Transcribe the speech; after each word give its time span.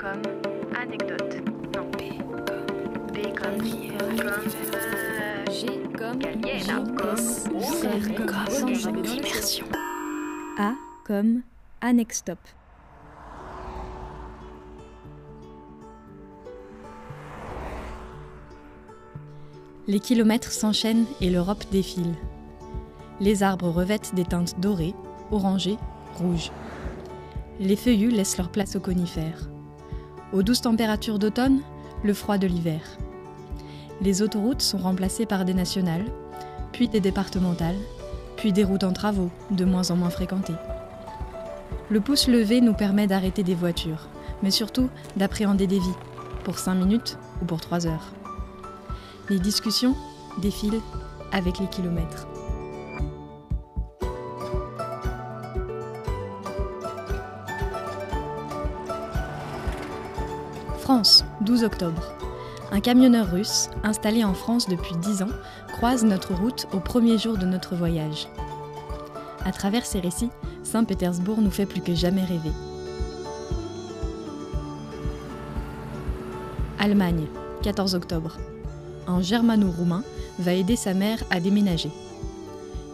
comme 0.00 0.22
anecdote. 0.74 1.42
Non. 1.74 1.90
B 1.90 1.98
comme. 2.34 2.70
B 3.12 3.16
comme. 3.36 3.58
Comme. 4.16 5.52
G 5.52 5.66
comme. 5.98 6.18
Gallienne. 6.18 6.94
Comme. 6.96 7.16
Comme. 8.26 9.04
Immersion. 9.04 9.66
A 10.58 10.72
comme 11.04 11.42
Annextop. 11.82 12.38
Les 19.86 20.00
kilomètres 20.00 20.52
s'enchaînent 20.52 21.04
et 21.20 21.28
l'Europe 21.28 21.64
défile. 21.72 22.14
Les 23.18 23.42
arbres 23.42 23.68
revêtent 23.68 24.14
des 24.14 24.24
teintes 24.24 24.58
dorées, 24.60 24.94
orangées, 25.30 25.76
rouges. 26.14 26.52
Les 27.58 27.76
feuillus 27.76 28.10
laissent 28.10 28.38
leur 28.38 28.50
place 28.50 28.76
aux 28.76 28.80
conifères. 28.80 29.50
Aux 30.32 30.42
douces 30.44 30.60
températures 30.60 31.18
d'automne, 31.18 31.60
le 32.04 32.14
froid 32.14 32.38
de 32.38 32.46
l'hiver. 32.46 32.82
Les 34.00 34.22
autoroutes 34.22 34.62
sont 34.62 34.78
remplacées 34.78 35.26
par 35.26 35.44
des 35.44 35.54
nationales, 35.54 36.04
puis 36.72 36.88
des 36.88 37.00
départementales, 37.00 37.76
puis 38.36 38.52
des 38.52 38.62
routes 38.62 38.84
en 38.84 38.92
travaux, 38.92 39.30
de 39.50 39.64
moins 39.64 39.90
en 39.90 39.96
moins 39.96 40.08
fréquentées. 40.08 40.54
Le 41.90 42.00
pouce 42.00 42.28
levé 42.28 42.60
nous 42.60 42.74
permet 42.74 43.08
d'arrêter 43.08 43.42
des 43.42 43.56
voitures, 43.56 44.06
mais 44.42 44.52
surtout 44.52 44.88
d'appréhender 45.16 45.66
des 45.66 45.80
vies, 45.80 45.98
pour 46.44 46.58
5 46.58 46.74
minutes 46.76 47.18
ou 47.42 47.44
pour 47.44 47.60
3 47.60 47.88
heures. 47.88 48.12
Les 49.28 49.40
discussions 49.40 49.96
défilent 50.38 50.80
avec 51.32 51.58
les 51.58 51.66
kilomètres. 51.66 52.29
France, 60.92 61.24
12 61.42 61.62
octobre. 61.62 62.02
Un 62.72 62.80
camionneur 62.80 63.30
russe, 63.30 63.70
installé 63.84 64.24
en 64.24 64.34
France 64.34 64.68
depuis 64.68 64.96
10 64.96 65.22
ans, 65.22 65.28
croise 65.68 66.02
notre 66.02 66.34
route 66.34 66.66
au 66.72 66.80
premier 66.80 67.16
jour 67.16 67.38
de 67.38 67.46
notre 67.46 67.76
voyage. 67.76 68.26
À 69.44 69.52
travers 69.52 69.86
ces 69.86 70.00
récits, 70.00 70.30
Saint-Pétersbourg 70.64 71.40
nous 71.40 71.52
fait 71.52 71.64
plus 71.64 71.80
que 71.80 71.94
jamais 71.94 72.24
rêver. 72.24 72.50
Allemagne, 76.80 77.26
14 77.62 77.94
octobre. 77.94 78.36
Un 79.06 79.22
germano-roumain 79.22 80.02
va 80.40 80.54
aider 80.54 80.74
sa 80.74 80.92
mère 80.92 81.22
à 81.30 81.38
déménager. 81.38 81.92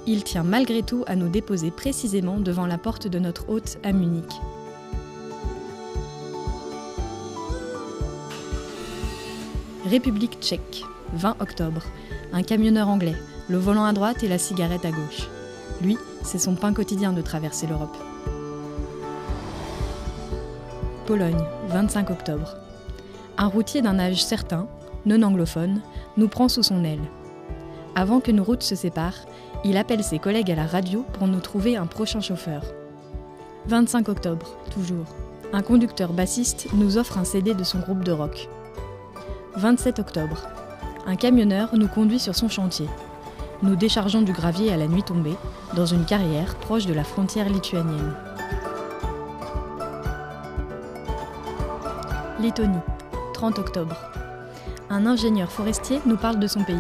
Il 0.06 0.22
tient 0.22 0.44
malgré 0.44 0.82
tout 0.82 1.04
à 1.06 1.16
nous 1.16 1.30
déposer 1.30 1.70
précisément 1.70 2.40
devant 2.40 2.66
la 2.66 2.76
porte 2.76 3.08
de 3.08 3.18
notre 3.18 3.48
hôte 3.48 3.78
à 3.82 3.92
Munich. 3.94 4.34
République 9.86 10.38
tchèque, 10.40 10.82
20 11.12 11.36
octobre. 11.38 11.82
Un 12.32 12.42
camionneur 12.42 12.88
anglais, 12.88 13.14
le 13.48 13.56
volant 13.56 13.84
à 13.84 13.92
droite 13.92 14.24
et 14.24 14.28
la 14.28 14.36
cigarette 14.36 14.84
à 14.84 14.90
gauche. 14.90 15.28
Lui, 15.80 15.96
c'est 16.24 16.40
son 16.40 16.56
pain 16.56 16.72
quotidien 16.72 17.12
de 17.12 17.22
traverser 17.22 17.68
l'Europe. 17.68 17.96
Pologne, 21.06 21.40
25 21.68 22.10
octobre. 22.10 22.56
Un 23.38 23.46
routier 23.46 23.80
d'un 23.80 24.00
âge 24.00 24.24
certain, 24.24 24.66
non 25.04 25.22
anglophone, 25.22 25.80
nous 26.16 26.26
prend 26.26 26.48
sous 26.48 26.64
son 26.64 26.82
aile. 26.82 27.04
Avant 27.94 28.18
que 28.18 28.32
nos 28.32 28.42
routes 28.42 28.64
se 28.64 28.74
séparent, 28.74 29.24
il 29.64 29.76
appelle 29.76 30.02
ses 30.02 30.18
collègues 30.18 30.50
à 30.50 30.56
la 30.56 30.66
radio 30.66 31.04
pour 31.12 31.28
nous 31.28 31.40
trouver 31.40 31.76
un 31.76 31.86
prochain 31.86 32.20
chauffeur. 32.20 32.64
25 33.68 34.08
octobre, 34.08 34.56
toujours. 34.74 35.06
Un 35.52 35.62
conducteur 35.62 36.12
bassiste 36.12 36.66
nous 36.74 36.98
offre 36.98 37.18
un 37.18 37.24
CD 37.24 37.54
de 37.54 37.62
son 37.62 37.78
groupe 37.78 38.02
de 38.02 38.10
rock. 38.10 38.48
27 39.56 40.00
octobre. 40.00 40.36
Un 41.06 41.16
camionneur 41.16 41.70
nous 41.72 41.88
conduit 41.88 42.18
sur 42.18 42.34
son 42.34 42.48
chantier. 42.48 42.88
Nous 43.62 43.74
déchargeons 43.74 44.20
du 44.20 44.32
gravier 44.32 44.70
à 44.70 44.76
la 44.76 44.86
nuit 44.86 45.02
tombée, 45.02 45.36
dans 45.74 45.86
une 45.86 46.04
carrière 46.04 46.56
proche 46.56 46.84
de 46.84 46.92
la 46.92 47.04
frontière 47.04 47.48
lituanienne. 47.48 48.12
Lettonie, 52.38 52.76
30 53.32 53.58
octobre. 53.58 53.96
Un 54.90 55.06
ingénieur 55.06 55.50
forestier 55.50 56.00
nous 56.04 56.18
parle 56.18 56.38
de 56.38 56.46
son 56.46 56.62
pays. 56.62 56.76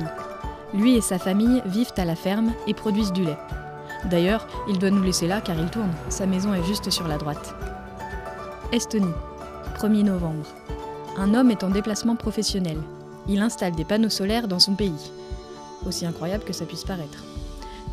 Lui 0.74 0.96
et 0.96 1.00
sa 1.00 1.18
famille 1.18 1.62
vivent 1.64 1.94
à 1.96 2.04
la 2.04 2.14
ferme 2.14 2.52
et 2.66 2.74
produisent 2.74 3.12
du 3.12 3.24
lait. 3.24 3.38
D'ailleurs, 4.04 4.46
il 4.68 4.78
doit 4.78 4.90
nous 4.90 5.02
laisser 5.02 5.26
là 5.26 5.40
car 5.40 5.58
il 5.58 5.70
tourne. 5.70 5.94
Sa 6.10 6.26
maison 6.26 6.52
est 6.52 6.64
juste 6.64 6.90
sur 6.90 7.08
la 7.08 7.16
droite. 7.16 7.54
Estonie, 8.70 9.14
1er 9.78 10.04
novembre. 10.04 10.44
Un 11.18 11.32
homme 11.32 11.50
est 11.50 11.64
en 11.64 11.70
déplacement 11.70 12.14
professionnel. 12.14 12.76
Il 13.26 13.40
installe 13.40 13.74
des 13.74 13.86
panneaux 13.86 14.10
solaires 14.10 14.48
dans 14.48 14.58
son 14.58 14.74
pays. 14.74 15.12
Aussi 15.86 16.04
incroyable 16.04 16.44
que 16.44 16.52
ça 16.52 16.66
puisse 16.66 16.84
paraître. 16.84 17.24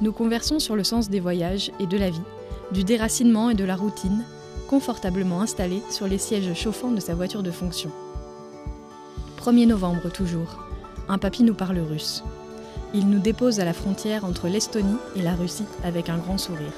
Nous 0.02 0.12
conversons 0.12 0.60
sur 0.60 0.76
le 0.76 0.84
sens 0.84 1.10
des 1.10 1.22
voyages 1.22 1.72
et 1.80 1.88
de 1.88 1.98
la 1.98 2.10
vie, 2.10 2.22
du 2.74 2.84
déracinement 2.84 3.50
et 3.50 3.54
de 3.54 3.64
la 3.64 3.78
routine, 3.78 4.24
confortablement 4.68 5.42
installés 5.42 5.82
sur 5.90 6.08
les 6.08 6.18
sièges 6.18 6.54
chauffants 6.54 6.92
de 6.92 7.00
sa 7.00 7.16
voiture 7.16 7.44
de 7.44 7.52
fonction. 7.52 7.92
1er 9.40 9.68
novembre 9.68 10.12
toujours. 10.12 10.62
Un 11.08 11.18
papy 11.18 11.44
nous 11.44 11.54
parle 11.54 11.80
russe. 11.80 12.24
Il 12.94 13.10
nous 13.10 13.20
dépose 13.20 13.62
à 13.62 13.66
la 13.66 13.74
frontière 13.74 14.26
entre 14.26 14.50
l'Estonie 14.50 14.98
et 15.16 15.22
la 15.22 15.36
Russie 15.36 15.66
avec 15.84 16.10
un 16.10 16.18
grand 16.18 16.38
sourire. 16.38 16.74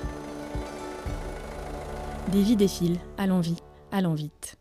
Des 2.31 2.41
vies 2.41 2.55
défilent, 2.55 2.99
allant 3.17 3.39
vite, 3.39 3.63
allant 3.91 4.13
vite. 4.13 4.57